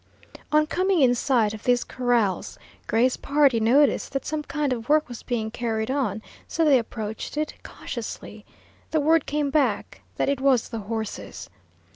[0.51, 2.57] On coming in sight of these corrals,
[2.87, 7.37] Gray's party noticed that some kind of work was being carried on, so they approached
[7.37, 8.43] it cautiously.
[8.89, 11.51] The word came back that it was the horses.